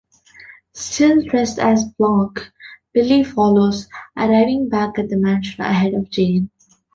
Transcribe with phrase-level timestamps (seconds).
[0.73, 2.49] Still dressed as Blanche,
[2.91, 6.49] Billy follows, arriving back at the mansion ahead of Jane.